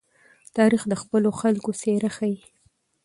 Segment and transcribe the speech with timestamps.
[0.57, 2.37] تاریخ د خپلو خلکو څېره ښيي.